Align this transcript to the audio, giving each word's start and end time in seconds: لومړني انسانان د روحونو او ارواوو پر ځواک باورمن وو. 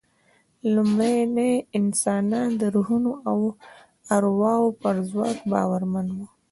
لومړني 0.73 1.53
انسانان 1.79 2.49
د 2.61 2.63
روحونو 2.75 3.11
او 3.29 3.39
ارواوو 4.15 4.77
پر 4.81 4.95
ځواک 5.09 5.37
باورمن 5.51 6.07
وو. 6.15 6.25